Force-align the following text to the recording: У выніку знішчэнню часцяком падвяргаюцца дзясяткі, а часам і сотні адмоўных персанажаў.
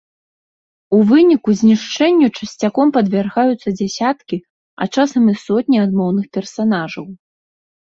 У 0.99 1.01
выніку 1.11 1.49
знішчэнню 1.59 2.27
часцяком 2.39 2.87
падвяргаюцца 2.97 3.69
дзясяткі, 3.79 4.43
а 4.83 4.93
часам 4.93 5.23
і 5.37 5.41
сотні 5.47 5.77
адмоўных 5.87 6.25
персанажаў. 6.37 7.05